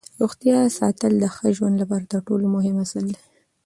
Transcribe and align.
روغتیا 0.19 0.57
ساتل 0.77 1.13
د 1.19 1.25
ښه 1.35 1.47
ژوند 1.57 1.75
لپاره 1.81 2.05
تر 2.11 2.19
ټولو 2.27 2.45
مهم 2.55 2.75
اصل 2.83 3.03
دی 3.09 3.15